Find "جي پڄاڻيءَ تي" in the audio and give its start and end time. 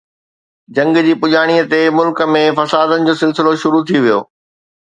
1.07-1.81